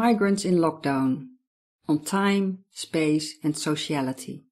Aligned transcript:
Migrants 0.00 0.46
in 0.46 0.56
Lockdown 0.56 1.26
on 1.86 1.98
Time, 2.02 2.60
Space 2.70 3.34
and 3.44 3.54
Sociality. 3.54 4.46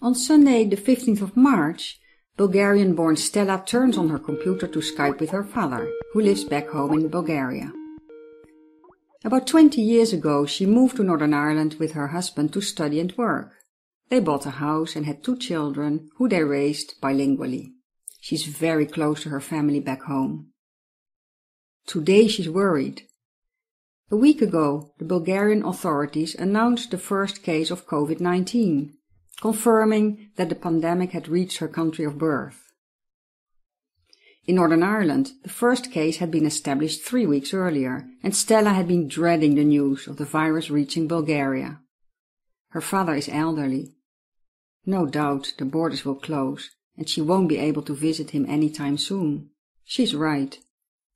On 0.00 0.12
Sunday, 0.12 0.64
the 0.64 0.76
15th 0.76 1.22
of 1.22 1.36
March, 1.36 2.00
Bulgarian 2.36 2.96
born 2.96 3.14
Stella 3.14 3.62
turns 3.64 3.96
on 3.96 4.08
her 4.08 4.18
computer 4.18 4.66
to 4.66 4.80
Skype 4.80 5.20
with 5.20 5.30
her 5.30 5.44
father, 5.44 5.88
who 6.12 6.20
lives 6.20 6.42
back 6.42 6.70
home 6.70 6.94
in 6.94 7.06
Bulgaria. 7.10 7.70
About 9.24 9.46
20 9.46 9.80
years 9.80 10.12
ago, 10.12 10.44
she 10.44 10.66
moved 10.66 10.96
to 10.96 11.04
Northern 11.04 11.32
Ireland 11.32 11.76
with 11.78 11.92
her 11.92 12.08
husband 12.08 12.52
to 12.54 12.60
study 12.60 12.98
and 12.98 13.16
work. 13.16 13.52
They 14.08 14.18
bought 14.18 14.46
a 14.46 14.58
house 14.66 14.96
and 14.96 15.06
had 15.06 15.22
two 15.22 15.36
children, 15.36 16.10
who 16.16 16.28
they 16.28 16.42
raised 16.42 17.00
bilingually. 17.00 17.70
She's 18.20 18.46
very 18.46 18.84
close 18.84 19.22
to 19.22 19.28
her 19.28 19.40
family 19.40 19.78
back 19.78 20.02
home. 20.02 20.48
Today 21.86 22.26
she's 22.26 22.48
worried. 22.48 23.02
A 24.12 24.16
week 24.16 24.42
ago, 24.42 24.92
the 24.98 25.06
Bulgarian 25.06 25.64
authorities 25.64 26.34
announced 26.34 26.90
the 26.90 26.98
first 26.98 27.42
case 27.42 27.70
of 27.70 27.86
COVID-19, 27.86 28.92
confirming 29.40 30.28
that 30.36 30.50
the 30.50 30.54
pandemic 30.54 31.12
had 31.12 31.28
reached 31.28 31.60
her 31.60 31.66
country 31.66 32.04
of 32.04 32.18
birth. 32.18 32.74
In 34.44 34.56
Northern 34.56 34.82
Ireland, 34.82 35.32
the 35.44 35.48
first 35.48 35.90
case 35.90 36.18
had 36.18 36.30
been 36.30 36.44
established 36.44 37.02
three 37.02 37.24
weeks 37.24 37.54
earlier, 37.54 38.06
and 38.22 38.36
Stella 38.36 38.74
had 38.74 38.86
been 38.86 39.08
dreading 39.08 39.54
the 39.54 39.64
news 39.64 40.06
of 40.06 40.18
the 40.18 40.26
virus 40.26 40.68
reaching 40.68 41.08
Bulgaria. 41.08 41.80
Her 42.72 42.82
father 42.82 43.14
is 43.14 43.30
elderly. 43.30 43.94
No 44.84 45.06
doubt 45.06 45.54
the 45.56 45.64
borders 45.64 46.04
will 46.04 46.16
close, 46.16 46.68
and 46.98 47.08
she 47.08 47.22
won't 47.22 47.48
be 47.48 47.56
able 47.56 47.82
to 47.84 47.94
visit 47.94 48.32
him 48.32 48.44
any 48.46 48.68
time 48.68 48.98
soon. 48.98 49.48
She's 49.86 50.14
right. 50.14 50.58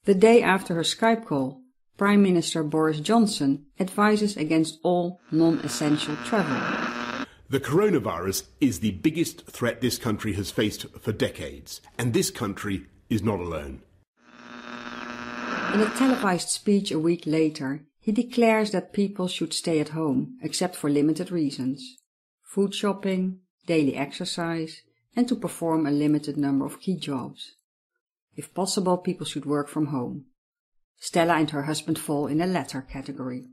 The 0.06 0.14
day 0.14 0.40
after 0.40 0.72
her 0.72 0.82
Skype 0.94 1.26
call, 1.26 1.60
Prime 1.96 2.22
Minister 2.22 2.62
Boris 2.62 3.00
Johnson 3.00 3.66
advises 3.80 4.36
against 4.36 4.78
all 4.82 5.20
non-essential 5.30 6.16
travel. 6.24 6.56
The 7.48 7.60
coronavirus 7.60 8.44
is 8.60 8.80
the 8.80 8.90
biggest 8.90 9.46
threat 9.46 9.80
this 9.80 9.98
country 9.98 10.34
has 10.34 10.50
faced 10.50 10.86
for 11.00 11.12
decades, 11.12 11.80
and 11.96 12.12
this 12.12 12.30
country 12.30 12.86
is 13.08 13.22
not 13.22 13.40
alone. 13.40 13.82
In 15.72 15.80
a 15.80 15.92
televised 15.96 16.50
speech 16.50 16.90
a 16.90 16.98
week 16.98 17.22
later, 17.24 17.86
he 17.98 18.12
declares 18.12 18.72
that 18.72 18.92
people 18.92 19.26
should 19.26 19.52
stay 19.52 19.80
at 19.80 19.90
home, 19.90 20.38
except 20.42 20.76
for 20.76 20.90
limited 20.90 21.30
reasons. 21.30 21.96
Food 22.42 22.74
shopping, 22.74 23.40
daily 23.66 23.96
exercise, 23.96 24.82
and 25.14 25.26
to 25.28 25.34
perform 25.34 25.86
a 25.86 25.90
limited 25.90 26.36
number 26.36 26.66
of 26.66 26.80
key 26.80 26.96
jobs. 26.96 27.52
If 28.36 28.52
possible, 28.52 28.98
people 28.98 29.24
should 29.24 29.46
work 29.46 29.68
from 29.68 29.86
home. 29.86 30.26
Stella 30.98 31.34
and 31.34 31.50
her 31.50 31.62
husband 31.62 31.98
fall 31.98 32.26
in 32.26 32.38
the 32.38 32.46
latter 32.46 32.82
category. 32.82 33.44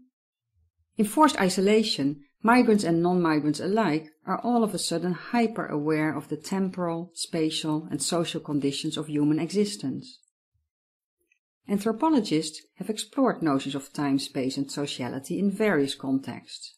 In 0.97 1.05
forced 1.05 1.39
isolation, 1.39 2.23
migrants 2.41 2.83
and 2.83 3.01
non-migrants 3.01 3.59
alike 3.59 4.09
are 4.25 4.39
all 4.41 4.63
of 4.63 4.73
a 4.73 4.79
sudden 4.79 5.13
hyper-aware 5.13 6.15
of 6.15 6.29
the 6.29 6.37
temporal, 6.37 7.11
spatial 7.13 7.87
and 7.89 8.01
social 8.01 8.39
conditions 8.39 8.97
of 8.97 9.07
human 9.07 9.39
existence. 9.39 10.19
Anthropologists 11.67 12.61
have 12.75 12.89
explored 12.89 13.41
notions 13.41 13.75
of 13.75 13.93
time, 13.93 14.19
space 14.19 14.57
and 14.57 14.69
sociality 14.71 15.39
in 15.39 15.49
various 15.49 15.95
contexts. 15.95 16.75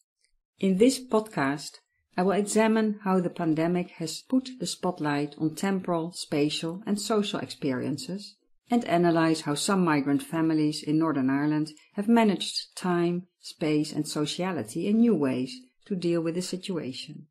In 0.59 0.77
this 0.77 0.99
podcast, 1.03 1.79
I 2.15 2.23
will 2.23 2.33
examine 2.33 2.99
how 3.03 3.19
the 3.19 3.29
pandemic 3.29 3.91
has 3.91 4.21
put 4.21 4.51
the 4.59 4.67
spotlight 4.67 5.35
on 5.37 5.55
temporal, 5.55 6.11
spatial 6.13 6.81
and 6.85 7.01
social 7.01 7.39
experiences 7.39 8.35
and 8.69 8.83
analyze 8.85 9.41
how 9.41 9.53
some 9.53 9.83
migrant 9.85 10.23
families 10.23 10.81
in 10.81 10.97
Northern 10.97 11.29
Ireland 11.29 11.71
have 11.93 12.07
managed 12.07 12.75
time, 12.75 13.27
space 13.39 13.91
and 13.91 14.07
sociality 14.07 14.87
in 14.87 14.99
new 14.99 15.15
ways 15.15 15.61
to 15.85 15.95
deal 15.95 16.21
with 16.21 16.35
the 16.35 16.41
situation. 16.41 17.27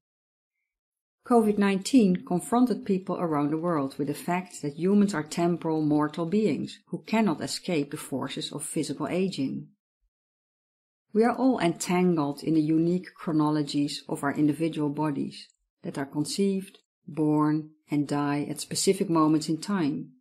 COVID-19 1.27 2.27
confronted 2.27 2.84
people 2.84 3.17
around 3.19 3.50
the 3.50 3.56
world 3.56 3.97
with 3.99 4.09
the 4.09 4.15
fact 4.15 4.61
that 4.62 4.78
humans 4.78 5.15
are 5.15 5.23
temporal 5.23 5.81
mortal 5.81 6.27
beings 6.27 6.81
who 6.89 7.03
cannot 7.06 7.41
escape 7.41 7.91
the 7.91 7.97
forces 7.97 8.53
of 8.53 8.62
physical 8.62 9.09
aging. 9.09 9.69
We 11.12 11.25
are 11.25 11.34
all 11.34 11.59
entangled 11.59 12.43
in 12.43 12.55
the 12.55 12.61
unique 12.61 13.15
chronologies 13.15 14.03
of 14.09 14.23
our 14.23 14.34
individual 14.34 14.91
bodies 14.91 15.49
that 15.83 15.97
are 15.97 16.05
conceived, 16.06 16.78
born 17.09 17.71
and 17.91 18.06
die 18.06 18.47
at 18.50 18.61
specific 18.61 19.09
moments 19.09 19.49
in 19.49 19.61
time 19.61 20.13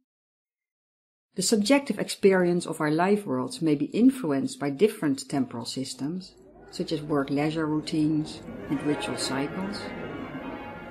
the 1.36 1.42
subjective 1.42 1.98
experience 1.98 2.66
of 2.68 2.80
our 2.80 2.92
life 2.92 3.26
worlds 3.26 3.62
may 3.62 3.76
be 3.76 3.86
influenced 3.86 4.60
by 4.60 4.70
different 4.70 5.28
temporal 5.28 5.66
systems, 5.66 6.36
such 6.70 6.92
as 6.92 7.02
work-leisure 7.02 7.66
routines 7.66 8.42
and 8.70 8.82
ritual 8.84 9.18
cycles, 9.18 9.82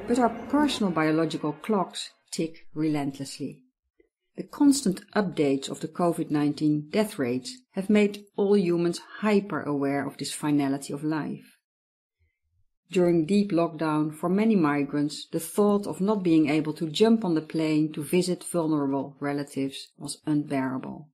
but 0.08 0.19
our 0.19 0.31
personal 0.48 0.92
biological 0.92 1.52
clocks 1.52 2.10
tick 2.32 2.66
relentlessly. 2.75 3.62
The 4.36 4.42
constant 4.42 5.02
updates 5.12 5.69
of 5.69 5.81
the 5.81 5.88
COVID-19 5.88 6.91
death 6.91 7.19
rates 7.19 7.56
have 7.72 7.91
made 7.91 8.25
all 8.34 8.56
humans 8.56 9.00
hyper-aware 9.20 10.06
of 10.06 10.16
this 10.16 10.32
finality 10.32 10.92
of 10.92 11.04
life. 11.04 11.51
During 12.92 13.25
deep 13.25 13.53
lockdown, 13.53 14.14
for 14.14 14.28
many 14.28 14.54
migrants, 14.54 15.26
the 15.32 15.41
thought 15.41 15.86
of 15.86 16.03
not 16.03 16.22
being 16.22 16.50
able 16.50 16.75
to 16.75 16.91
jump 16.91 17.25
on 17.25 17.34
the 17.34 17.41
plane 17.41 17.91
to 17.94 18.03
visit 18.04 18.44
vulnerable 18.44 19.16
relatives 19.19 19.88
was 19.97 20.19
unbearable. 20.26 21.08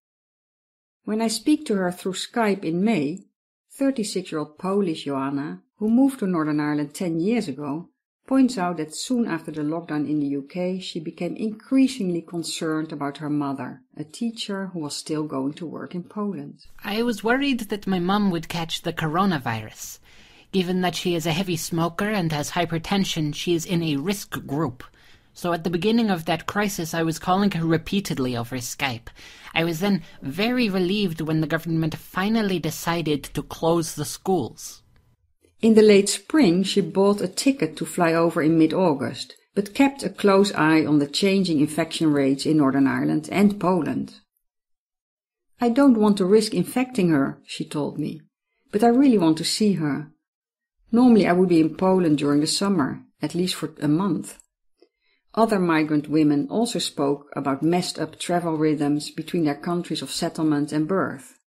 When 1.05 1.23
I 1.23 1.29
speak 1.29 1.67
to 1.67 1.77
her 1.77 1.93
through 1.93 2.15
Skype 2.15 2.65
in 2.65 2.83
May, 2.83 3.27
36-year-old 3.79 4.59
Polish 4.59 5.05
Joanna, 5.05 5.63
who 5.77 5.89
moved 5.89 6.19
to 6.19 6.27
Northern 6.27 6.59
Ireland 6.59 6.95
10 6.95 7.21
years 7.21 7.47
ago, 7.47 7.91
points 8.27 8.59
out 8.59 8.79
that 8.79 8.97
soon 8.97 9.29
after 9.29 9.53
the 9.53 9.63
lockdown 9.63 10.11
in 10.11 10.19
the 10.19 10.37
UK, 10.37 10.83
she 10.83 10.99
became 10.99 11.37
increasingly 11.37 12.23
concerned 12.23 12.93
about 12.93 13.19
her 13.19 13.31
mother, 13.31 13.83
a 13.97 14.03
teacher 14.03 14.67
who 14.73 14.81
was 14.81 14.97
still 14.97 15.23
going 15.23 15.53
to 15.55 15.65
work 15.65 15.95
in 15.95 16.03
Poland. 16.03 16.59
I 16.83 17.05
was 17.05 17.23
worried 17.23 17.61
that 17.71 17.87
my 17.87 18.01
mum 18.01 18.33
would 18.33 18.49
catch 18.49 18.83
the 18.83 18.93
coronavirus. 18.93 20.01
Given 20.51 20.81
that 20.81 20.97
she 20.97 21.15
is 21.15 21.27
a 21.27 21.33
heavy 21.33 21.57
smoker 21.57 22.09
and 22.09 22.33
has 22.33 22.53
hypertension, 22.53 23.35
she 23.35 23.55
is 23.55 23.67
in 23.67 23.83
a 23.83 23.97
risk 23.97 24.31
group. 24.47 24.83
So 25.35 25.53
at 25.53 25.63
the 25.63 25.71
beginning 25.71 26.11
of 26.11 26.25
that 26.25 26.47
crisis, 26.47 26.95
I 26.95 27.03
was 27.03 27.19
calling 27.19 27.51
her 27.53 27.67
repeatedly 27.67 28.37
over 28.37 28.57
Skype. 28.57 29.09
I 29.55 29.63
was 29.65 29.81
then 29.81 30.03
very 30.23 30.69
relieved 30.69 31.21
when 31.21 31.41
the 31.41 31.47
government 31.47 31.95
finally 31.97 32.59
decided 32.59 33.25
to 33.25 33.43
close 33.43 33.95
the 33.95 34.05
schools. 34.05 34.83
In 35.61 35.75
the 35.75 35.83
late 35.83 36.09
spring, 36.09 36.63
she 36.63 36.81
bought 36.81 37.21
a 37.21 37.29
ticket 37.29 37.77
to 37.77 37.85
fly 37.85 38.15
over 38.15 38.43
in 38.43 38.59
mid-August, 38.59 39.35
but 39.55 39.75
kept 39.75 40.03
a 40.03 40.09
close 40.09 40.53
eye 40.55 40.85
on 40.85 40.99
the 40.99 41.07
changing 41.07 41.61
infection 41.61 42.13
rates 42.13 42.47
in 42.47 42.57
Northern 42.57 42.87
Ireland 42.87 43.29
and 43.31 43.61
Poland. 43.61 44.15
I 45.61 45.69
don't 45.69 45.99
want 45.99 46.17
to 46.19 46.25
risk 46.25 46.55
infecting 46.55 47.11
her, 47.11 47.41
she 47.45 47.65
told 47.65 47.99
me, 47.99 48.23
but 48.73 48.83
I 48.83 48.89
really 48.89 49.19
want 49.19 49.37
to 49.39 49.45
see 49.45 49.75
her. 49.75 50.11
Normally 50.91 51.27
I 51.27 51.33
would 51.33 51.49
be 51.49 51.61
in 51.61 51.77
Poland 51.77 52.19
during 52.19 52.41
the 52.41 52.47
summer, 52.47 53.03
at 53.21 53.35
least 53.35 53.55
for 53.57 53.71
a 53.81 53.89
month. 53.89 54.39
Other 55.35 55.59
migrant 55.59 56.09
women 56.09 56.49
also 56.49 56.79
spoke 56.79 57.31
about 57.37 57.63
messed 57.63 57.99
up 57.99 58.19
travel 58.19 58.57
rhythms 58.57 59.11
between 59.11 59.45
their 59.45 59.55
countries 59.55 60.03
of 60.03 60.11
settlement 60.11 60.73
and 60.73 60.89
birth. 60.89 61.39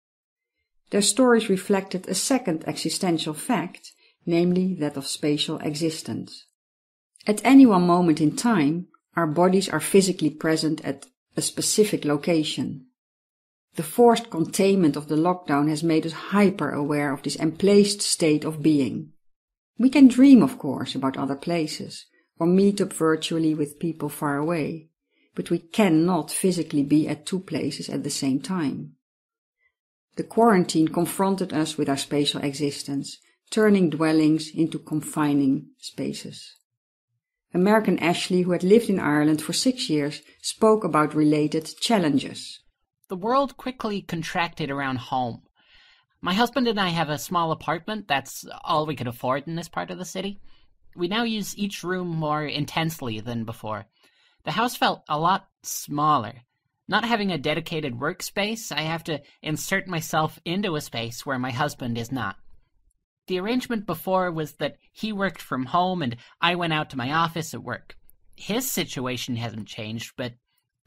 Their 0.91 1.03
stories 1.03 1.49
reflected 1.49 2.07
a 2.07 2.15
second 2.15 2.65
existential 2.67 3.33
fact, 3.33 3.93
namely 4.27 4.75
that 4.81 4.97
of 4.97 5.07
spatial 5.07 5.59
existence. 5.59 6.47
At 7.27 7.45
any 7.45 7.65
one 7.65 7.87
moment 7.87 8.21
in 8.21 8.37
time, 8.37 8.89
our 9.17 9.27
bodies 9.27 9.69
are 9.69 9.81
physically 9.81 10.31
present 10.31 10.85
at 10.85 11.07
a 11.37 11.43
specific 11.43 12.05
location. 12.05 12.87
The 13.77 13.83
forced 13.83 14.31
containment 14.31 14.97
of 14.97 15.09
the 15.09 15.17
lockdown 15.17 15.69
has 15.69 15.83
made 15.83 16.05
us 16.05 16.13
hyper 16.13 16.71
aware 16.71 17.13
of 17.13 17.23
this 17.23 17.37
emplaced 17.37 18.03
state 18.03 18.45
of 18.45 18.63
being. 18.63 19.13
We 19.81 19.89
can 19.89 20.09
dream, 20.09 20.43
of 20.43 20.59
course, 20.59 20.95
about 20.95 21.17
other 21.17 21.35
places, 21.35 22.05
or 22.39 22.47
meet 22.47 22.83
up 22.83 22.93
virtually 22.93 23.55
with 23.55 23.79
people 23.81 24.11
far 24.11 24.37
away, 24.37 24.91
but 25.35 25.49
we 25.49 25.59
cannot 25.59 26.31
physically 26.31 26.83
be 26.83 27.09
at 27.09 27.25
two 27.25 27.41
places 27.41 27.89
at 27.89 28.05
the 28.05 28.11
same 28.11 28.41
time. 28.43 28.97
The 30.17 30.25
quarantine 30.25 30.89
confronted 30.89 31.55
us 31.55 31.79
with 31.79 31.89
our 31.89 31.97
spatial 31.97 32.43
existence, 32.43 33.17
turning 33.51 33.89
dwellings 33.89 34.51
into 34.55 34.79
confining 34.79 35.69
spaces. 35.79 36.57
American 37.55 37.99
Ashley, 38.01 38.43
who 38.43 38.51
had 38.51 38.63
lived 38.63 38.91
in 38.91 39.01
Ireland 39.01 39.41
for 39.41 39.55
six 39.55 39.89
years, 39.89 40.21
spoke 40.43 40.85
about 40.85 41.15
related 41.15 41.71
challenges. 41.81 42.61
The 43.09 43.17
world 43.17 43.57
quickly 43.57 44.03
contracted 44.03 44.71
around 44.71 44.99
home. 44.99 45.41
My 46.23 46.35
husband 46.35 46.69
and 46.69 46.79
I 46.79 46.89
have 46.89 47.09
a 47.09 47.19
small 47.19 47.51
apartment. 47.51 48.07
That's 48.07 48.45
all 48.63 48.87
we 48.87 48.97
could 48.97 49.07
afford 49.07 49.47
in 49.47 49.55
this 49.55 49.69
part 49.69 49.91
of 49.91 49.99
the 49.99 50.05
city. 50.05 50.39
We 50.95 51.09
now 51.09 51.23
use 51.23 51.57
each 51.57 51.83
room 51.83 52.09
more 52.09 52.45
intensely 52.45 53.21
than 53.21 53.45
before. 53.45 53.87
The 54.45 54.53
house 54.53 54.77
felt 54.77 55.03
a 55.09 55.19
lot 55.19 55.49
smaller. 55.63 56.43
Not 56.89 57.05
having 57.05 57.31
a 57.31 57.39
dedicated 57.39 57.95
workspace, 57.95 58.73
I 58.73 58.83
have 58.83 59.05
to 59.05 59.23
insert 59.43 59.87
myself 59.87 60.39
into 60.45 60.75
a 60.75 60.81
space 60.81 61.25
where 61.25 61.39
my 61.39 61.53
husband 61.53 61.97
is 61.97 62.11
not. 62.11 62.37
The 63.29 63.39
arrangement 63.39 63.87
before 63.87 64.33
was 64.33 64.55
that 64.55 64.77
he 64.93 65.13
worked 65.13 65.41
from 65.41 65.67
home 65.67 66.03
and 66.03 66.17
I 66.41 66.57
went 66.57 66.73
out 66.73 66.91
to 66.91 66.99
my 66.99 67.13
office 67.13 67.55
at 67.55 67.63
work. 67.63 67.97
His 68.35 68.71
situation 68.71 69.37
hasn't 69.37 69.69
changed, 69.69 70.15
but 70.17 70.35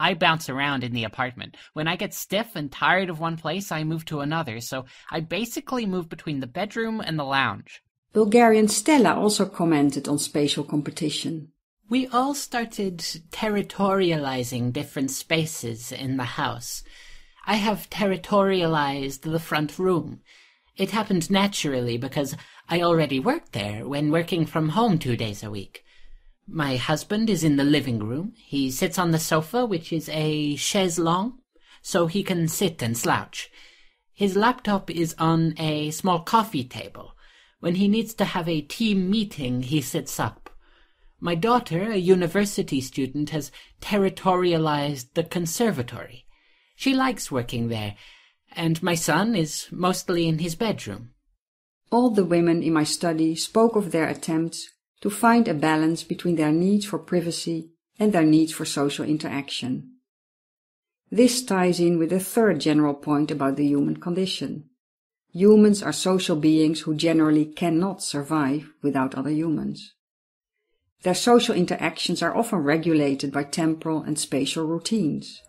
I 0.00 0.14
bounce 0.14 0.48
around 0.48 0.82
in 0.82 0.92
the 0.92 1.04
apartment. 1.04 1.56
When 1.72 1.86
I 1.86 1.96
get 1.96 2.14
stiff 2.14 2.56
and 2.56 2.70
tired 2.70 3.10
of 3.10 3.20
one 3.20 3.36
place, 3.36 3.70
I 3.70 3.84
move 3.84 4.04
to 4.06 4.20
another, 4.20 4.60
so 4.60 4.86
I 5.10 5.20
basically 5.20 5.86
move 5.86 6.08
between 6.08 6.40
the 6.40 6.46
bedroom 6.46 7.00
and 7.00 7.18
the 7.18 7.24
lounge. 7.24 7.82
Bulgarian 8.12 8.68
Stella 8.68 9.14
also 9.14 9.46
commented 9.46 10.08
on 10.08 10.18
spatial 10.18 10.64
competition. 10.64 11.52
We 11.88 12.06
all 12.08 12.34
started 12.34 12.98
territorializing 12.98 14.72
different 14.72 15.10
spaces 15.10 15.92
in 15.92 16.16
the 16.16 16.24
house. 16.24 16.82
I 17.46 17.56
have 17.56 17.90
territorialized 17.90 19.20
the 19.20 19.38
front 19.38 19.78
room. 19.78 20.22
It 20.76 20.90
happened 20.90 21.30
naturally 21.30 21.98
because 21.98 22.36
I 22.68 22.80
already 22.82 23.20
worked 23.20 23.52
there 23.52 23.86
when 23.86 24.10
working 24.10 24.46
from 24.46 24.70
home 24.70 24.98
two 24.98 25.16
days 25.16 25.42
a 25.42 25.50
week. 25.50 25.83
My 26.46 26.76
husband 26.76 27.30
is 27.30 27.42
in 27.42 27.56
the 27.56 27.64
living 27.64 28.00
room. 28.00 28.34
He 28.36 28.70
sits 28.70 28.98
on 28.98 29.12
the 29.12 29.18
sofa, 29.18 29.64
which 29.64 29.92
is 29.92 30.08
a 30.10 30.56
chaise 30.56 30.98
longue, 30.98 31.38
so 31.80 32.06
he 32.06 32.22
can 32.22 32.48
sit 32.48 32.82
and 32.82 32.96
slouch. 32.96 33.50
His 34.12 34.36
laptop 34.36 34.90
is 34.90 35.14
on 35.18 35.54
a 35.58 35.90
small 35.90 36.20
coffee 36.20 36.64
table. 36.64 37.16
When 37.60 37.76
he 37.76 37.88
needs 37.88 38.12
to 38.14 38.26
have 38.26 38.48
a 38.48 38.60
team 38.60 39.10
meeting, 39.10 39.62
he 39.62 39.80
sits 39.80 40.20
up. 40.20 40.50
My 41.18 41.34
daughter, 41.34 41.90
a 41.90 41.96
university 41.96 42.82
student, 42.82 43.30
has 43.30 43.50
territorialized 43.80 45.14
the 45.14 45.24
conservatory. 45.24 46.26
She 46.76 46.92
likes 46.92 47.32
working 47.32 47.68
there, 47.68 47.96
and 48.52 48.82
my 48.82 48.94
son 48.94 49.34
is 49.34 49.66
mostly 49.72 50.28
in 50.28 50.40
his 50.40 50.54
bedroom. 50.54 51.14
All 51.90 52.10
the 52.10 52.24
women 52.24 52.62
in 52.62 52.74
my 52.74 52.84
study 52.84 53.34
spoke 53.34 53.76
of 53.76 53.92
their 53.92 54.08
attempts 54.08 54.68
to 55.04 55.10
find 55.10 55.46
a 55.46 55.52
balance 55.52 56.02
between 56.02 56.36
their 56.36 56.50
needs 56.50 56.86
for 56.86 56.98
privacy 56.98 57.68
and 57.98 58.10
their 58.10 58.24
needs 58.24 58.50
for 58.50 58.64
social 58.64 59.04
interaction. 59.04 59.96
This 61.10 61.44
ties 61.44 61.78
in 61.78 61.98
with 61.98 62.10
a 62.10 62.18
third 62.18 62.58
general 62.58 62.94
point 62.94 63.30
about 63.30 63.56
the 63.56 63.66
human 63.66 63.98
condition. 63.98 64.70
Humans 65.30 65.82
are 65.82 65.92
social 65.92 66.36
beings 66.36 66.80
who 66.80 66.94
generally 66.94 67.44
cannot 67.44 68.02
survive 68.02 68.72
without 68.80 69.14
other 69.14 69.28
humans. 69.28 69.92
Their 71.02 71.14
social 71.14 71.54
interactions 71.54 72.22
are 72.22 72.34
often 72.34 72.60
regulated 72.60 73.30
by 73.30 73.44
temporal 73.44 74.00
and 74.04 74.18
spatial 74.18 74.64
routines. 74.64 75.42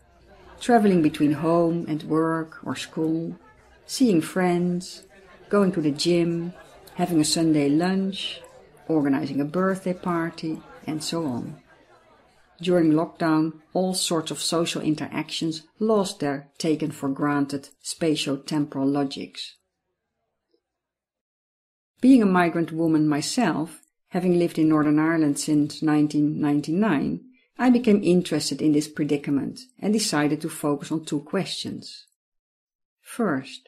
Traveling 0.60 1.02
between 1.02 1.32
home 1.32 1.86
and 1.88 2.04
work 2.04 2.60
or 2.66 2.76
school, 2.76 3.40
seeing 3.86 4.20
friends, 4.20 5.04
going 5.48 5.72
to 5.72 5.80
the 5.80 5.92
gym, 5.92 6.52
having 6.96 7.22
a 7.22 7.24
Sunday 7.24 7.70
lunch, 7.70 8.42
organizing 8.88 9.42
a 9.42 9.46
birthday 9.46 9.94
party, 9.94 10.62
and 10.86 11.04
so 11.04 11.26
on. 11.26 11.58
During 12.62 12.92
lockdown, 12.92 13.62
all 13.74 13.94
sorts 13.94 14.32
of 14.32 14.40
social 14.42 14.82
interactions 14.82 15.64
lost 15.80 16.20
their 16.20 16.50
taken 16.58 16.92
for 16.92 17.10
granted 17.10 17.70
spatio-temporal 17.84 18.88
logics. 18.88 19.56
Being 22.02 22.22
a 22.22 22.28
migrant 22.28 22.72
woman 22.72 23.08
myself, 23.08 23.82
Having 24.16 24.40
lived 24.40 24.58
in 24.58 24.70
Northern 24.70 24.98
Ireland 24.98 25.38
since 25.38 25.82
1999, 25.82 27.20
I 27.58 27.70
became 27.70 28.02
interested 28.02 28.62
in 28.62 28.72
this 28.72 28.88
predicament 28.88 29.60
and 29.78 29.92
decided 29.92 30.40
to 30.40 30.48
focus 30.48 30.90
on 30.90 31.04
two 31.04 31.20
questions. 31.20 32.06
First, 33.02 33.68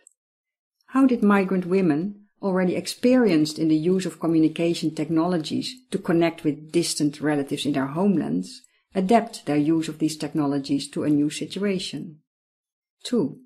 how 0.85 1.05
did 1.05 1.21
migrant 1.21 1.65
women, 1.65 2.26
already 2.41 2.75
experienced 2.75 3.57
in 3.59 3.67
the 3.67 3.75
use 3.75 4.05
of 4.05 4.19
communication 4.19 4.93
technologies 4.93 5.73
to 5.91 5.97
connect 5.97 6.43
with 6.43 6.71
distant 6.71 7.19
relatives 7.21 7.65
in 7.65 7.73
their 7.73 7.87
homelands, 7.87 8.61
adapt 8.93 9.45
their 9.45 9.57
use 9.57 9.87
of 9.87 9.99
these 9.99 10.17
technologies 10.17 10.89
to 10.89 11.03
a 11.03 11.09
new 11.09 11.29
situation? 11.29 12.19
2. 13.03 13.39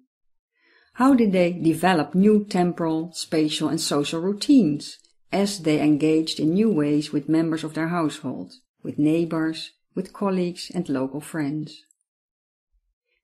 How 0.93 1.13
did 1.13 1.31
they 1.31 1.53
develop 1.53 2.13
new 2.13 2.45
temporal, 2.45 3.11
spatial 3.13 3.69
and 3.69 3.79
social 3.79 4.19
routines 4.19 4.97
as 5.31 5.59
they 5.59 5.81
engaged 5.81 6.39
in 6.39 6.53
new 6.53 6.69
ways 6.69 7.11
with 7.11 7.29
members 7.29 7.63
of 7.63 7.73
their 7.73 7.87
household, 7.87 8.53
with 8.83 8.99
neighbors, 8.99 9.71
with 9.95 10.13
colleagues 10.13 10.71
and 10.73 10.87
local 10.89 11.21
friends. 11.21 11.83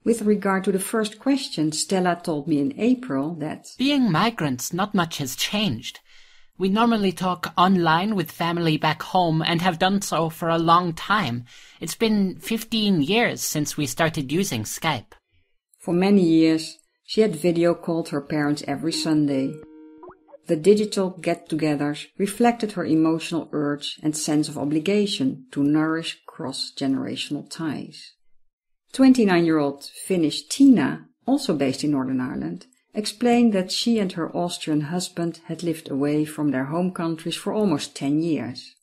With 0.07 0.21
regard 0.21 0.63
to 0.63 0.71
the 0.71 0.79
first 0.79 1.19
question, 1.19 1.73
Stella 1.73 2.17
told 2.23 2.47
me 2.47 2.61
in 2.61 2.79
April 2.79 3.35
that 3.39 3.67
Being 3.77 4.09
migrants, 4.09 4.71
not 4.71 4.95
much 4.95 5.17
has 5.17 5.35
changed. 5.35 5.99
We 6.57 6.69
normally 6.69 7.11
talk 7.11 7.53
online 7.57 8.15
with 8.15 8.31
family 8.31 8.77
back 8.77 9.03
home 9.03 9.41
and 9.41 9.61
have 9.61 9.79
done 9.79 10.01
so 10.01 10.29
for 10.29 10.47
a 10.47 10.57
long 10.57 10.93
time. 10.93 11.43
It's 11.81 11.95
been 11.95 12.39
15 12.39 13.01
years 13.01 13.41
since 13.41 13.75
we 13.75 13.85
started 13.85 14.31
using 14.31 14.63
Skype. 14.63 15.11
For 15.77 15.93
many 15.93 16.23
years, 16.23 16.77
she 17.03 17.19
had 17.19 17.35
video 17.35 17.73
called 17.73 18.07
her 18.07 18.21
parents 18.21 18.63
every 18.65 18.93
Sunday 18.93 19.55
the 20.47 20.55
digital 20.55 21.09
get-togethers 21.09 22.05
reflected 22.17 22.71
her 22.71 22.85
emotional 22.85 23.49
urge 23.51 23.99
and 24.01 24.15
sense 24.15 24.47
of 24.47 24.57
obligation 24.57 25.45
to 25.51 25.61
nourish 25.61 26.21
cross-generational 26.25 27.49
ties. 27.49 28.13
29-year-old 28.97 29.83
Finnish 29.83 30.47
Tina, 30.47 31.05
also 31.27 31.53
based 31.53 31.83
in 31.83 31.91
Northern 31.91 32.19
Ireland, 32.19 32.65
explained 32.95 33.53
that 33.53 33.71
she 33.71 33.99
and 33.99 34.11
her 34.13 34.35
Austrian 34.35 34.81
husband 34.81 35.39
had 35.45 35.61
lived 35.61 35.91
away 35.91 36.25
from 36.25 36.49
their 36.49 36.65
home 36.65 36.91
countries 36.91 37.35
for 37.35 37.53
almost 37.53 37.95
10 37.95 38.23
years. 38.23 38.73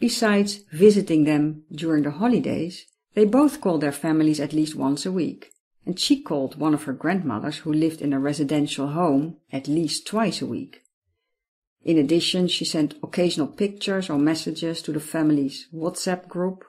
Besides 0.00 0.62
visiting 0.72 1.22
them 1.22 1.62
during 1.70 2.02
the 2.02 2.10
holidays, 2.10 2.86
they 3.14 3.24
both 3.24 3.60
called 3.60 3.82
their 3.82 3.92
families 3.92 4.40
at 4.40 4.52
least 4.52 4.74
once 4.74 5.06
a 5.06 5.12
week, 5.12 5.52
and 5.84 5.96
she 5.96 6.20
called 6.20 6.58
one 6.58 6.74
of 6.74 6.82
her 6.82 6.92
grandmothers 6.92 7.58
who 7.58 7.72
lived 7.72 8.02
in 8.02 8.12
a 8.12 8.18
residential 8.18 8.88
home 8.88 9.36
at 9.52 9.68
least 9.68 10.08
twice 10.08 10.42
a 10.42 10.46
week. 10.46 10.82
In 11.84 11.98
addition, 11.98 12.48
she 12.48 12.64
sent 12.64 12.96
occasional 13.00 13.46
pictures 13.46 14.10
or 14.10 14.18
messages 14.18 14.82
to 14.82 14.92
the 14.92 14.98
family's 14.98 15.68
WhatsApp 15.72 16.26
group. 16.26 16.64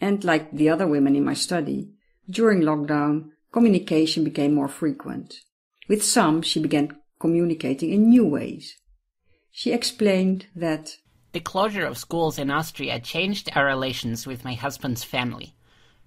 And 0.00 0.24
like 0.24 0.50
the 0.52 0.70
other 0.70 0.86
women 0.86 1.14
in 1.14 1.24
my 1.24 1.34
study, 1.34 1.90
during 2.30 2.60
lockdown, 2.60 3.30
communication 3.52 4.22
became 4.22 4.54
more 4.54 4.68
frequent. 4.68 5.40
With 5.88 6.04
some, 6.04 6.42
she 6.42 6.60
began 6.60 6.98
communicating 7.18 7.90
in 7.90 8.10
new 8.10 8.26
ways. 8.26 8.76
She 9.50 9.72
explained 9.72 10.46
that 10.54 10.98
the 11.32 11.40
closure 11.40 11.86
of 11.86 11.96
schools 11.96 12.38
in 12.38 12.50
Austria 12.50 13.00
changed 13.00 13.50
our 13.54 13.64
relations 13.64 14.26
with 14.26 14.44
my 14.44 14.54
husband's 14.54 15.04
family. 15.04 15.54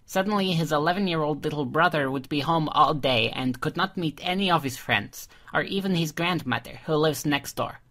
Suddenly, 0.05 0.51
his 0.51 0.71
11 0.71 1.07
year 1.07 1.21
old 1.21 1.43
little 1.43 1.65
brother 1.65 2.11
would 2.11 2.29
be 2.29 2.41
home 2.41 2.69
all 2.69 2.93
day 2.93 3.29
and 3.31 3.59
could 3.59 3.75
not 3.75 3.97
meet 3.97 4.19
any 4.21 4.51
of 4.51 4.63
his 4.63 4.77
friends, 4.77 5.27
or 5.53 5.63
even 5.63 5.95
his 5.95 6.11
grandmother, 6.11 6.79
who 6.85 6.95
lives 6.95 7.25
next 7.25 7.53
door. 7.53 7.81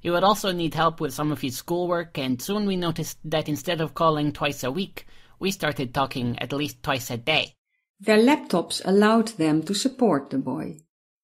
He 0.00 0.10
would 0.10 0.24
also 0.24 0.52
need 0.52 0.74
help 0.74 1.00
with 1.00 1.14
some 1.14 1.32
of 1.32 1.40
his 1.40 1.56
schoolwork, 1.56 2.18
and 2.18 2.42
soon 2.42 2.66
we 2.66 2.76
noticed 2.76 3.18
that 3.24 3.48
instead 3.48 3.80
of 3.80 3.94
calling 3.94 4.32
twice 4.32 4.64
a 4.64 4.70
week, 4.70 5.06
we 5.38 5.50
started 5.50 5.94
talking 5.94 6.38
at 6.38 6.52
least 6.52 6.82
twice 6.82 7.10
a 7.10 7.16
day. 7.16 7.54
Their 8.00 8.18
laptops 8.18 8.80
allowed 8.84 9.28
them 9.28 9.62
to 9.64 9.74
support 9.74 10.30
the 10.30 10.38
boy, 10.38 10.78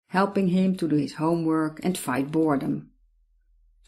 helping 0.08 0.48
him 0.48 0.76
to 0.76 0.86
do 0.86 0.96
his 0.96 1.14
homework 1.14 1.80
and 1.82 1.96
fight 1.96 2.30
boredom. 2.30 2.90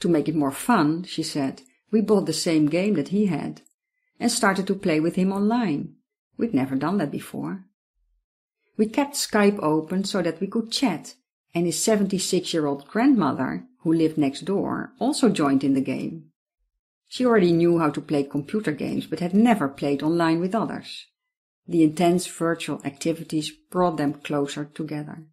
To 0.00 0.09
make 0.09 0.28
it 0.28 0.35
more 0.35 0.52
fun, 0.52 1.04
she 1.04 1.23
said, 1.23 1.62
we 1.90 2.00
bought 2.00 2.26
the 2.26 2.33
same 2.33 2.66
game 2.66 2.95
that 2.95 3.09
he 3.09 3.26
had 3.26 3.62
and 4.18 4.33
started 4.33 4.66
to 4.66 4.75
play 4.75 5.00
with 5.00 5.16
him 5.16 5.33
online. 5.33 5.97
We'd 6.37 6.54
never 6.54 6.76
done 6.76 6.99
that 6.99 7.11
before. 7.11 7.64
We 8.76 8.87
kept 8.87 9.14
Skype 9.14 9.59
open 9.62 10.04
so 10.04 10.23
that 10.23 10.40
we 10.40 10.47
could 10.47 10.71
chat, 10.71 11.14
and 11.54 11.66
his 11.66 11.83
76 11.83 12.54
year 12.54 12.66
old 12.66 12.87
grandmother 12.87 13.66
who 13.80 13.92
lived 13.92 14.18
next 14.18 14.42
door, 14.42 14.92
also 14.99 15.28
joined 15.28 15.62
in 15.62 15.75
the 15.75 15.80
game. 15.80 16.30
She 17.07 17.25
already 17.25 17.52
knew 17.52 17.78
how 17.78 17.90
to 17.90 18.00
play 18.00 18.23
computer 18.23 18.73
games, 18.73 19.07
but 19.07 19.21
had 19.21 19.35
never 19.35 19.68
played 19.68 20.02
online 20.02 20.40
with 20.40 20.54
others. 20.54 21.07
The 21.69 21.83
intense 21.83 22.27
virtual 22.27 22.81
activities 22.85 23.53
brought 23.71 23.99
them 23.99 24.15
closer 24.15 24.65
together. 24.65 25.27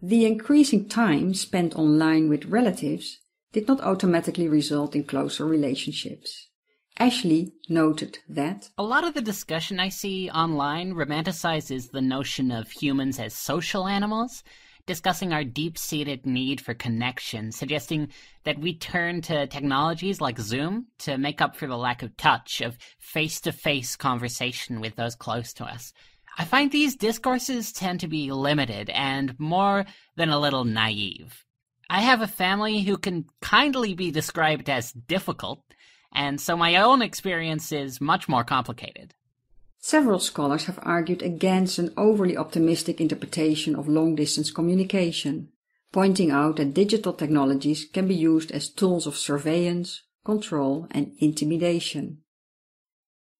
The 0.00 0.24
increasing 0.24 0.88
time 0.88 1.34
spent 1.34 1.76
online 1.76 2.30
with 2.30 2.46
relatives 2.46 3.18
did 3.52 3.68
not 3.68 3.82
automatically 3.82 4.48
result 4.48 4.96
in 4.96 5.04
closer 5.04 5.44
relationships. 5.44 6.48
Ashley 6.98 7.52
noted 7.68 8.18
that 8.28 8.70
a 8.78 8.82
lot 8.82 9.04
of 9.04 9.12
the 9.12 9.20
discussion 9.20 9.78
I 9.78 9.90
see 9.90 10.30
online 10.30 10.94
romanticizes 10.94 11.90
the 11.90 12.00
notion 12.00 12.50
of 12.50 12.70
humans 12.70 13.18
as 13.18 13.34
social 13.34 13.86
animals 13.86 14.42
discussing 14.86 15.32
our 15.32 15.44
deep 15.44 15.78
seated 15.78 16.26
need 16.26 16.60
for 16.60 16.74
connection, 16.74 17.52
suggesting 17.52 18.08
that 18.44 18.58
we 18.58 18.74
turn 18.74 19.22
to 19.22 19.46
technologies 19.46 20.20
like 20.20 20.38
Zoom 20.38 20.86
to 21.00 21.18
make 21.18 21.40
up 21.40 21.56
for 21.56 21.66
the 21.66 21.76
lack 21.76 22.02
of 22.02 22.16
touch, 22.16 22.60
of 22.60 22.76
face 22.98 23.40
to 23.42 23.52
face 23.52 23.96
conversation 23.96 24.80
with 24.80 24.96
those 24.96 25.14
close 25.14 25.52
to 25.54 25.64
us. 25.64 25.92
I 26.38 26.44
find 26.44 26.70
these 26.70 26.96
discourses 26.96 27.72
tend 27.72 28.00
to 28.00 28.08
be 28.08 28.32
limited 28.32 28.88
and 28.90 29.38
more 29.38 29.84
than 30.16 30.30
a 30.30 30.38
little 30.38 30.64
naive. 30.64 31.44
I 31.90 32.00
have 32.00 32.22
a 32.22 32.26
family 32.26 32.82
who 32.82 32.96
can 32.96 33.26
kindly 33.42 33.94
be 33.94 34.10
described 34.10 34.70
as 34.70 34.92
difficult, 34.92 35.62
and 36.14 36.40
so 36.40 36.56
my 36.56 36.76
own 36.76 37.02
experience 37.02 37.72
is 37.72 38.00
much 38.00 38.28
more 38.28 38.44
complicated. 38.44 39.12
Several 39.82 40.18
scholars 40.18 40.66
have 40.66 40.78
argued 40.82 41.22
against 41.22 41.78
an 41.78 41.94
overly 41.96 42.36
optimistic 42.36 43.00
interpretation 43.00 43.74
of 43.74 43.88
long 43.88 44.14
distance 44.14 44.50
communication, 44.50 45.48
pointing 45.90 46.30
out 46.30 46.56
that 46.56 46.74
digital 46.74 47.14
technologies 47.14 47.86
can 47.86 48.06
be 48.06 48.14
used 48.14 48.52
as 48.52 48.68
tools 48.68 49.06
of 49.06 49.16
surveillance, 49.16 50.02
control, 50.22 50.86
and 50.90 51.12
intimidation. 51.18 52.18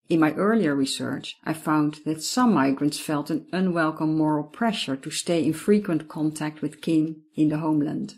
In 0.09 0.19
my 0.19 0.33
earlier 0.33 0.75
research, 0.75 1.37
I 1.45 1.53
found 1.53 2.01
that 2.07 2.23
some 2.23 2.55
migrants 2.55 2.99
felt 2.99 3.29
an 3.31 3.47
unwelcome 3.53 4.17
moral 4.17 4.45
pressure 4.45 4.97
to 4.97 5.11
stay 5.11 5.45
in 5.45 5.53
frequent 5.53 6.09
contact 6.09 6.63
with 6.63 6.81
kin 6.81 7.23
in 7.37 7.51
the 7.51 7.59
homeland. 7.59 8.15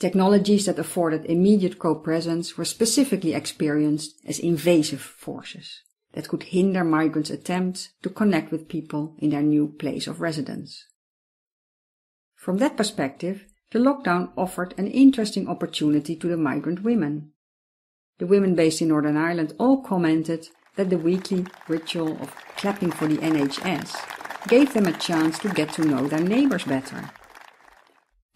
Technologies 0.00 0.66
that 0.66 0.78
afforded 0.78 1.24
immediate 1.24 1.78
co-presence 1.78 2.58
were 2.58 2.64
specifically 2.64 3.32
experienced 3.32 4.16
as 4.26 4.40
invasive 4.40 5.00
forces 5.00 5.82
that 6.12 6.28
could 6.28 6.44
hinder 6.44 6.84
migrants' 6.84 7.30
attempts 7.30 7.90
to 8.02 8.10
connect 8.10 8.50
with 8.50 8.68
people 8.68 9.14
in 9.18 9.30
their 9.30 9.42
new 9.42 9.68
place 9.68 10.06
of 10.06 10.20
residence. 10.20 10.84
From 12.34 12.58
that 12.58 12.76
perspective, 12.76 13.44
the 13.70 13.78
lockdown 13.78 14.30
offered 14.36 14.74
an 14.78 14.86
interesting 14.86 15.48
opportunity 15.48 16.16
to 16.16 16.28
the 16.28 16.36
migrant 16.36 16.82
women. 16.82 17.32
The 18.18 18.26
women 18.26 18.54
based 18.54 18.80
in 18.80 18.88
Northern 18.88 19.16
Ireland 19.16 19.54
all 19.58 19.82
commented 19.82 20.48
that 20.76 20.90
the 20.90 20.98
weekly 20.98 21.44
ritual 21.66 22.20
of 22.22 22.34
clapping 22.56 22.90
for 22.90 23.06
the 23.06 23.18
NHS 23.18 24.48
gave 24.48 24.72
them 24.72 24.86
a 24.86 24.92
chance 24.92 25.38
to 25.40 25.48
get 25.48 25.72
to 25.74 25.84
know 25.84 26.06
their 26.06 26.20
neighbors 26.20 26.64
better. 26.64 27.10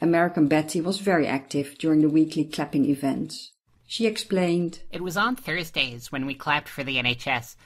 American 0.01 0.49
Betty 0.49 0.81
was 0.81 0.99
very 0.99 1.27
active 1.27 1.79
during 1.79 2.03
the 2.03 2.11
weekly 2.11 2.45
clapping 2.45 2.85
events. 2.85 3.53
She 3.93 4.07
explained, 4.07 4.81
It 4.91 5.03
was 5.03 5.19
on 5.19 5.37
Thursdays 5.37 6.11
when 6.11 6.25
we 6.25 6.33
clapped 6.33 6.71
for 6.71 6.83
the 6.83 6.97
NHS. 6.97 7.57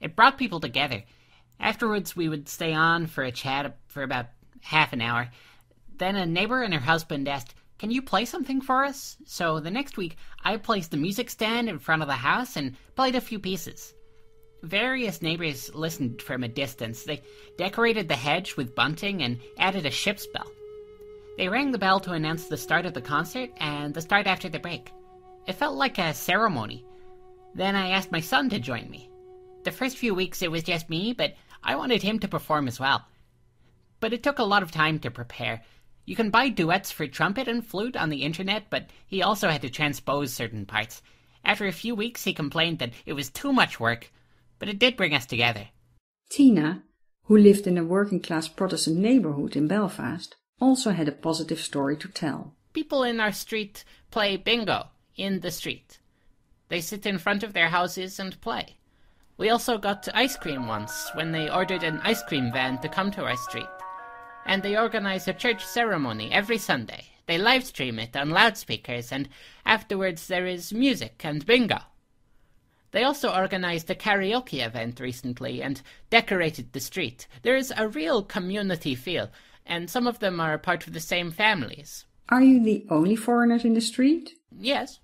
It 0.00 0.16
brought 0.16 0.36
people 0.36 0.58
together. 0.58 1.04
Afterwards, 1.60 2.16
we 2.16 2.28
would 2.28 2.48
stay 2.48 2.72
on 2.72 3.06
for 3.06 3.22
a 3.22 3.30
chat 3.30 3.78
for 3.86 4.02
about 4.02 4.26
half 4.62 4.92
an 4.92 5.00
hour. 5.00 5.30
Then 5.96 6.16
a 6.16 6.26
neighbor 6.26 6.64
and 6.64 6.74
her 6.74 6.80
husband 6.80 7.28
asked, 7.28 7.54
can 7.78 7.92
you 7.92 8.02
play 8.02 8.24
something 8.24 8.60
for 8.60 8.84
us? 8.84 9.16
So 9.26 9.60
the 9.60 9.70
next 9.70 9.96
week, 9.96 10.16
I 10.42 10.56
placed 10.56 10.90
the 10.90 10.96
music 10.96 11.30
stand 11.30 11.68
in 11.68 11.78
front 11.78 12.02
of 12.02 12.08
the 12.08 12.14
house 12.14 12.56
and 12.56 12.74
played 12.96 13.14
a 13.14 13.20
few 13.20 13.38
pieces. 13.38 13.94
Various 14.64 15.22
neighbors 15.22 15.72
listened 15.72 16.20
from 16.20 16.42
a 16.42 16.48
distance. 16.48 17.04
They 17.04 17.22
decorated 17.58 18.08
the 18.08 18.16
hedge 18.16 18.56
with 18.56 18.74
bunting 18.74 19.22
and 19.22 19.38
added 19.56 19.86
a 19.86 19.92
ship's 19.92 20.26
bell. 20.26 20.50
They 21.38 21.48
rang 21.48 21.70
the 21.70 21.78
bell 21.78 22.00
to 22.00 22.10
announce 22.10 22.48
the 22.48 22.56
start 22.56 22.86
of 22.86 22.94
the 22.94 23.00
concert 23.00 23.50
and 23.58 23.94
the 23.94 24.00
start 24.00 24.26
after 24.26 24.48
the 24.48 24.58
break. 24.58 24.90
It 25.46 25.54
felt 25.54 25.76
like 25.76 25.98
a 25.98 26.12
ceremony. 26.12 26.84
Then 27.54 27.76
I 27.76 27.90
asked 27.90 28.10
my 28.10 28.20
son 28.20 28.50
to 28.50 28.58
join 28.58 28.90
me. 28.90 29.08
The 29.62 29.70
first 29.70 29.96
few 29.96 30.14
weeks 30.14 30.42
it 30.42 30.50
was 30.50 30.64
just 30.64 30.90
me, 30.90 31.12
but 31.12 31.34
I 31.62 31.76
wanted 31.76 32.02
him 32.02 32.18
to 32.20 32.28
perform 32.28 32.66
as 32.66 32.80
well. 32.80 33.04
But 34.00 34.12
it 34.12 34.22
took 34.22 34.38
a 34.38 34.44
lot 34.44 34.62
of 34.62 34.72
time 34.72 34.98
to 35.00 35.10
prepare. 35.10 35.62
You 36.04 36.16
can 36.16 36.30
buy 36.30 36.48
duets 36.48 36.90
for 36.90 37.06
trumpet 37.06 37.48
and 37.48 37.64
flute 37.64 37.96
on 37.96 38.10
the 38.10 38.22
internet, 38.22 38.70
but 38.70 38.90
he 39.06 39.22
also 39.22 39.48
had 39.48 39.62
to 39.62 39.70
transpose 39.70 40.32
certain 40.32 40.66
parts. 40.66 41.00
After 41.44 41.66
a 41.66 41.72
few 41.72 41.94
weeks, 41.94 42.24
he 42.24 42.34
complained 42.34 42.80
that 42.80 42.92
it 43.06 43.12
was 43.12 43.30
too 43.30 43.52
much 43.52 43.78
work, 43.78 44.12
but 44.58 44.68
it 44.68 44.80
did 44.80 44.96
bring 44.96 45.14
us 45.14 45.26
together. 45.26 45.68
Tina, 46.28 46.82
who 47.24 47.36
lived 47.38 47.68
in 47.68 47.78
a 47.78 47.84
working 47.84 48.20
class 48.20 48.48
Protestant 48.48 48.98
neighborhood 48.98 49.54
in 49.54 49.68
Belfast, 49.68 50.34
also 50.60 50.90
had 50.90 51.08
a 51.08 51.12
positive 51.12 51.60
story 51.60 51.96
to 51.98 52.08
tell. 52.08 52.54
People 52.72 53.04
in 53.04 53.20
our 53.20 53.32
street 53.32 53.84
play 54.10 54.36
bingo 54.36 54.88
in 55.16 55.40
the 55.40 55.50
street. 55.50 55.98
They 56.68 56.80
sit 56.80 57.06
in 57.06 57.18
front 57.18 57.42
of 57.42 57.52
their 57.52 57.68
houses 57.68 58.18
and 58.18 58.40
play. 58.40 58.76
We 59.36 59.50
also 59.50 59.78
got 59.78 60.08
ice 60.14 60.36
cream 60.36 60.66
once 60.66 61.10
when 61.14 61.32
they 61.32 61.50
ordered 61.50 61.82
an 61.82 62.00
ice 62.02 62.22
cream 62.22 62.52
van 62.52 62.80
to 62.80 62.88
come 62.88 63.10
to 63.12 63.24
our 63.24 63.36
street 63.36 63.66
and 64.46 64.62
they 64.62 64.76
organize 64.76 65.28
a 65.28 65.34
church 65.34 65.64
ceremony 65.64 66.32
every 66.32 66.58
Sunday. 66.58 67.06
They 67.26 67.38
live 67.38 67.64
stream 67.64 67.98
it 67.98 68.16
on 68.16 68.30
loudspeakers, 68.30 69.10
and 69.10 69.28
afterwards 69.64 70.28
there 70.28 70.46
is 70.46 70.72
music 70.72 71.22
and 71.24 71.44
bingo. 71.44 71.80
They 72.92 73.02
also 73.02 73.34
organized 73.34 73.90
a 73.90 73.94
karaoke 73.94 74.64
event 74.64 75.00
recently 75.00 75.60
and 75.60 75.82
decorated 76.08 76.72
the 76.72 76.80
street. 76.80 77.26
There 77.42 77.56
is 77.56 77.72
a 77.76 77.88
real 77.88 78.22
community 78.22 78.94
feel, 78.94 79.30
and 79.66 79.90
some 79.90 80.06
of 80.06 80.20
them 80.20 80.40
are 80.40 80.56
part 80.56 80.86
of 80.86 80.92
the 80.92 81.00
same 81.00 81.32
families. 81.32 82.04
Are 82.28 82.42
you 82.42 82.62
the 82.62 82.86
only 82.88 83.16
foreigners 83.16 83.64
in 83.64 83.74
the 83.74 83.80
street? 83.80 84.34
Yes, 84.56 85.00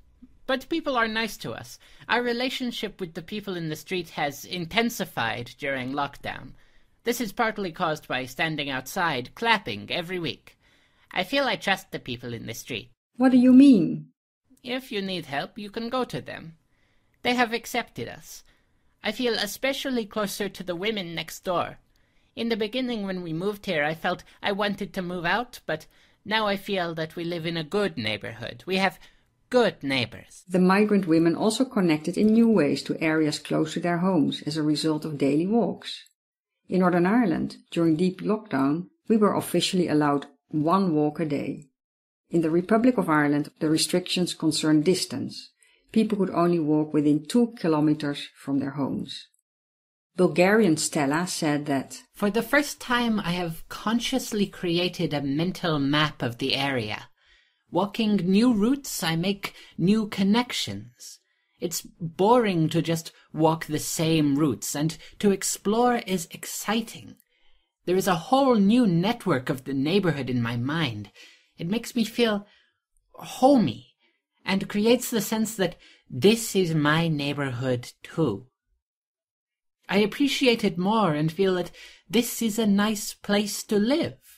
but 0.46 0.68
people 0.68 0.96
are 0.96 1.08
nice 1.08 1.36
to 1.38 1.52
us. 1.52 1.78
Our 2.08 2.22
relationship 2.22 3.00
with 3.00 3.14
the 3.14 3.22
people 3.22 3.56
in 3.56 3.68
the 3.68 3.76
street 3.76 4.10
has 4.10 4.44
intensified 4.44 5.52
during 5.58 5.92
lockdown. 5.92 6.52
This 7.04 7.20
is 7.20 7.32
partly 7.32 7.72
caused 7.72 8.06
by 8.06 8.26
standing 8.26 8.70
outside, 8.70 9.34
clapping 9.34 9.90
every 9.90 10.18
week. 10.18 10.56
I 11.10 11.24
feel 11.24 11.44
I 11.44 11.56
trust 11.56 11.90
the 11.90 11.98
people 11.98 12.32
in 12.32 12.46
the 12.46 12.54
street. 12.54 12.90
What 13.16 13.32
do 13.32 13.38
you 13.38 13.52
mean? 13.52 14.08
If 14.62 14.92
you 14.92 15.02
need 15.02 15.26
help, 15.26 15.58
you 15.58 15.70
can 15.70 15.88
go 15.88 16.04
to 16.04 16.20
them. 16.20 16.56
They 17.22 17.34
have 17.34 17.52
accepted 17.52 18.08
us. 18.08 18.44
I 19.02 19.12
feel 19.12 19.34
especially 19.34 20.06
closer 20.06 20.48
to 20.48 20.62
the 20.62 20.76
women 20.76 21.14
next 21.14 21.44
door. 21.44 21.78
In 22.34 22.48
the 22.48 22.56
beginning, 22.56 23.04
when 23.04 23.22
we 23.22 23.32
moved 23.32 23.66
here, 23.66 23.84
I 23.84 23.94
felt 23.94 24.24
I 24.42 24.52
wanted 24.52 24.94
to 24.94 25.02
move 25.02 25.24
out, 25.24 25.60
but 25.66 25.86
now 26.24 26.46
I 26.46 26.56
feel 26.56 26.94
that 26.94 27.16
we 27.16 27.24
live 27.24 27.44
in 27.44 27.56
a 27.56 27.64
good 27.64 27.98
neighborhood. 27.98 28.62
We 28.64 28.76
have 28.76 28.98
good 29.52 29.82
neighbors. 29.82 30.44
The 30.48 30.58
migrant 30.58 31.06
women 31.06 31.36
also 31.36 31.66
connected 31.66 32.16
in 32.16 32.28
new 32.28 32.48
ways 32.48 32.82
to 32.84 32.98
areas 33.02 33.38
close 33.38 33.74
to 33.74 33.80
their 33.80 33.98
homes 33.98 34.42
as 34.46 34.56
a 34.56 34.62
result 34.62 35.04
of 35.04 35.18
daily 35.18 35.46
walks. 35.46 36.04
In 36.70 36.80
Northern 36.80 37.04
Ireland, 37.04 37.58
during 37.70 37.96
deep 37.96 38.22
lockdown, 38.22 38.86
we 39.08 39.18
were 39.18 39.34
officially 39.34 39.88
allowed 39.88 40.24
one 40.48 40.94
walk 40.94 41.20
a 41.20 41.26
day. 41.26 41.66
In 42.30 42.40
the 42.40 42.48
Republic 42.48 42.96
of 42.96 43.10
Ireland, 43.10 43.50
the 43.60 43.68
restrictions 43.68 44.32
concerned 44.32 44.86
distance. 44.86 45.50
People 45.92 46.16
could 46.16 46.30
only 46.30 46.58
walk 46.58 46.94
within 46.94 47.26
two 47.26 47.52
kilometers 47.58 48.30
from 48.34 48.58
their 48.58 48.76
homes. 48.80 49.28
Bulgarian 50.16 50.78
Stella 50.78 51.26
said 51.26 51.66
that 51.66 52.02
For 52.14 52.30
the 52.30 52.42
first 52.42 52.80
time, 52.80 53.20
I 53.20 53.32
have 53.32 53.68
consciously 53.68 54.46
created 54.46 55.12
a 55.12 55.20
mental 55.20 55.78
map 55.78 56.22
of 56.22 56.38
the 56.38 56.54
area. 56.54 57.08
Walking 57.72 58.16
new 58.16 58.52
routes, 58.52 59.02
I 59.02 59.16
make 59.16 59.54
new 59.78 60.06
connections. 60.06 61.20
It's 61.58 61.80
boring 61.80 62.68
to 62.68 62.82
just 62.82 63.12
walk 63.32 63.64
the 63.64 63.78
same 63.78 64.36
routes, 64.38 64.76
and 64.76 64.94
to 65.20 65.30
explore 65.30 65.96
is 66.06 66.28
exciting. 66.30 67.16
There 67.86 67.96
is 67.96 68.06
a 68.06 68.26
whole 68.28 68.56
new 68.56 68.86
network 68.86 69.48
of 69.48 69.64
the 69.64 69.72
neighborhood 69.72 70.28
in 70.28 70.42
my 70.42 70.58
mind. 70.58 71.10
It 71.56 71.66
makes 71.66 71.96
me 71.96 72.04
feel 72.04 72.46
homey 73.14 73.94
and 74.44 74.68
creates 74.68 75.10
the 75.10 75.22
sense 75.22 75.54
that 75.54 75.76
this 76.10 76.54
is 76.54 76.74
my 76.74 77.08
neighborhood 77.08 77.92
too. 78.02 78.48
I 79.88 79.98
appreciate 79.98 80.62
it 80.62 80.76
more 80.76 81.14
and 81.14 81.32
feel 81.32 81.54
that 81.54 81.70
this 82.06 82.42
is 82.42 82.58
a 82.58 82.66
nice 82.66 83.14
place 83.14 83.62
to 83.64 83.78
live. 83.78 84.31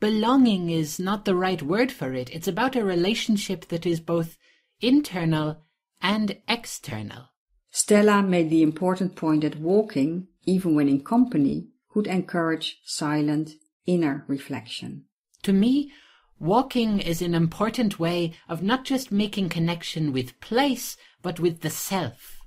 Belonging 0.00 0.70
is 0.70 1.00
not 1.00 1.24
the 1.24 1.34
right 1.34 1.60
word 1.60 1.90
for 1.90 2.12
it. 2.14 2.30
It's 2.30 2.46
about 2.46 2.76
a 2.76 2.84
relationship 2.84 3.68
that 3.68 3.84
is 3.84 4.00
both 4.00 4.38
internal 4.80 5.62
and 6.00 6.36
external. 6.46 7.30
Stella 7.70 8.22
made 8.22 8.48
the 8.48 8.62
important 8.62 9.16
point 9.16 9.42
that 9.42 9.58
walking, 9.58 10.28
even 10.44 10.74
when 10.74 10.88
in 10.88 11.02
company, 11.02 11.68
could 11.90 12.06
encourage 12.06 12.78
silent 12.84 13.50
inner 13.86 14.24
reflection. 14.28 15.04
To 15.42 15.52
me, 15.52 15.92
walking 16.38 17.00
is 17.00 17.20
an 17.20 17.34
important 17.34 17.98
way 17.98 18.34
of 18.48 18.62
not 18.62 18.84
just 18.84 19.10
making 19.10 19.48
connection 19.48 20.12
with 20.12 20.40
place, 20.40 20.96
but 21.22 21.40
with 21.40 21.62
the 21.62 21.70
self. 21.70 22.38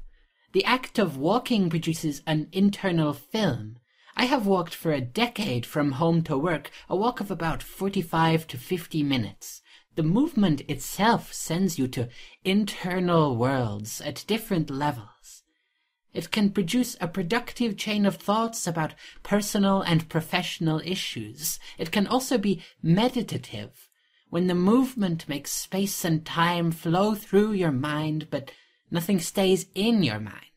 The 0.53 0.63
act 0.63 0.97
of 0.97 1.17
walking 1.17 1.69
produces 1.69 2.21
an 2.25 2.47
internal 2.51 3.13
film. 3.13 3.77
I 4.15 4.25
have 4.25 4.45
walked 4.45 4.75
for 4.75 4.91
a 4.91 5.01
decade 5.01 5.65
from 5.65 5.93
home 5.93 6.21
to 6.23 6.37
work, 6.37 6.71
a 6.89 6.95
walk 6.95 7.19
of 7.19 7.31
about 7.31 7.63
45 7.63 8.47
to 8.47 8.57
50 8.57 9.03
minutes. 9.03 9.61
The 9.95 10.03
movement 10.03 10.61
itself 10.69 11.33
sends 11.33 11.77
you 11.77 11.87
to 11.89 12.09
internal 12.43 13.35
worlds 13.35 14.01
at 14.01 14.25
different 14.27 14.69
levels. 14.69 15.43
It 16.13 16.31
can 16.31 16.49
produce 16.49 16.97
a 16.99 17.07
productive 17.07 17.77
chain 17.77 18.05
of 18.05 18.17
thoughts 18.17 18.67
about 18.67 18.95
personal 19.23 19.81
and 19.81 20.09
professional 20.09 20.81
issues. 20.83 21.59
It 21.77 21.91
can 21.91 22.05
also 22.05 22.37
be 22.37 22.61
meditative, 22.83 23.89
when 24.29 24.47
the 24.47 24.55
movement 24.55 25.27
makes 25.29 25.51
space 25.51 26.03
and 26.03 26.25
time 26.25 26.71
flow 26.71 27.15
through 27.15 27.53
your 27.53 27.71
mind, 27.71 28.27
but 28.29 28.51
nothing 28.89 29.19
stays 29.19 29.67
in 29.73 30.03
your 30.03 30.19
mind. 30.19 30.50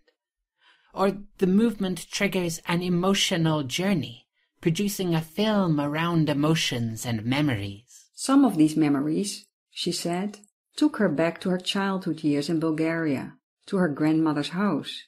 Or 0.94 1.18
the 1.38 1.46
movement 1.46 2.06
triggers 2.10 2.60
an 2.68 2.82
emotional 2.82 3.62
journey, 3.64 4.26
producing 4.60 5.14
a 5.14 5.20
film 5.20 5.80
around 5.80 6.28
emotions 6.28 7.04
and 7.04 7.24
memories. 7.24 8.06
Some 8.14 8.44
of 8.44 8.56
these 8.56 8.76
memories, 8.76 9.46
she 9.70 9.92
said, 9.92 10.38
took 10.76 10.96
her 10.96 11.08
back 11.08 11.40
to 11.40 11.50
her 11.50 11.58
childhood 11.58 12.22
years 12.22 12.48
in 12.48 12.60
Bulgaria, 12.60 13.34
to 13.66 13.76
her 13.76 13.88
grandmother's 13.88 14.50
house, 14.50 15.02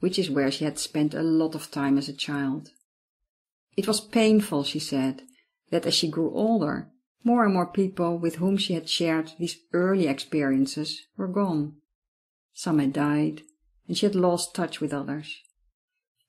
which 0.00 0.18
is 0.18 0.30
where 0.30 0.50
she 0.50 0.64
had 0.64 0.78
spent 0.78 1.14
a 1.14 1.22
lot 1.22 1.54
of 1.54 1.70
time 1.70 1.98
as 1.98 2.08
a 2.08 2.12
child. 2.12 2.70
It 3.76 3.88
was 3.88 4.00
painful, 4.00 4.64
she 4.64 4.78
said, 4.78 5.22
that 5.70 5.86
as 5.86 5.94
she 5.94 6.08
grew 6.08 6.30
older, 6.34 6.88
more 7.24 7.44
and 7.44 7.54
more 7.54 7.66
people 7.66 8.18
with 8.18 8.36
whom 8.36 8.56
she 8.56 8.74
had 8.74 8.88
shared 8.88 9.32
these 9.38 9.58
early 9.72 10.06
experiences 10.06 11.06
were 11.16 11.28
gone. 11.28 11.76
Some 12.52 12.78
had 12.78 12.92
died, 12.92 13.42
and 13.86 13.96
she 13.96 14.06
had 14.06 14.14
lost 14.14 14.54
touch 14.54 14.80
with 14.80 14.92
others. 14.92 15.40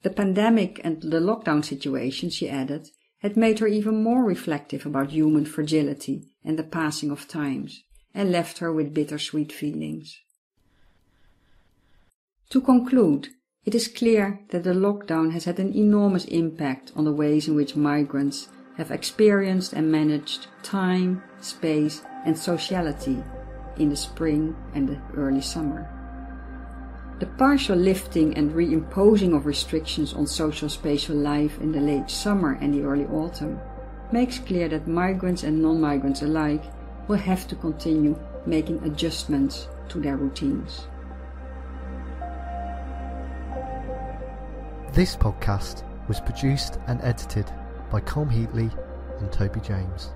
The 0.03 0.09
pandemic 0.09 0.81
and 0.83 1.01
the 1.01 1.19
lockdown 1.19 1.63
situation, 1.63 2.29
she 2.29 2.49
added, 2.49 2.89
had 3.19 3.37
made 3.37 3.59
her 3.59 3.67
even 3.67 4.03
more 4.03 4.23
reflective 4.23 4.85
about 4.85 5.11
human 5.11 5.45
fragility 5.45 6.25
and 6.43 6.59
the 6.59 6.63
passing 6.63 7.09
of 7.09 7.27
times, 7.27 7.83
and 8.13 8.31
left 8.31 8.57
her 8.57 8.71
with 8.71 8.93
bittersweet 8.93 9.51
feelings. 9.51 10.19
To 12.49 12.59
conclude, 12.59 13.29
it 13.65 13.73
is 13.73 13.87
clear 13.87 14.41
that 14.49 14.63
the 14.63 14.73
lockdown 14.73 15.31
has 15.31 15.45
had 15.45 15.57
an 15.57 15.73
enormous 15.73 16.25
impact 16.25 16.91
on 16.95 17.05
the 17.05 17.13
ways 17.13 17.47
in 17.47 17.55
which 17.55 17.77
migrants 17.77 18.49
have 18.77 18.91
experienced 18.91 19.71
and 19.71 19.89
managed 19.89 20.47
time, 20.63 21.23
space, 21.39 22.03
and 22.25 22.37
sociality 22.37 23.23
in 23.77 23.89
the 23.89 23.95
spring 23.95 24.55
and 24.75 24.89
the 24.89 25.01
early 25.15 25.41
summer. 25.41 26.02
The 27.19 27.27
partial 27.37 27.77
lifting 27.77 28.35
and 28.35 28.51
reimposing 28.51 29.35
of 29.35 29.45
restrictions 29.45 30.13
on 30.13 30.27
social 30.27 30.67
spatial 30.67 31.15
life 31.15 31.59
in 31.59 31.71
the 31.71 31.79
late 31.79 32.09
summer 32.09 32.57
and 32.59 32.73
the 32.73 32.83
early 32.83 33.05
autumn 33.05 33.59
makes 34.11 34.39
clear 34.39 34.67
that 34.69 34.87
migrants 34.87 35.43
and 35.43 35.61
non-migrants 35.61 36.21
alike 36.21 36.63
will 37.07 37.17
have 37.17 37.47
to 37.47 37.55
continue 37.55 38.17
making 38.45 38.83
adjustments 38.83 39.67
to 39.89 39.99
their 39.99 40.17
routines. 40.17 40.87
This 44.93 45.15
podcast 45.15 45.83
was 46.07 46.19
produced 46.19 46.79
and 46.87 47.01
edited 47.01 47.51
by 47.91 48.01
Colm 48.01 48.29
Heatley 48.29 48.71
and 49.19 49.31
Toby 49.31 49.59
James. 49.59 50.11